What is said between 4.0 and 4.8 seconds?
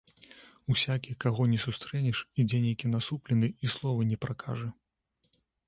не пракажа.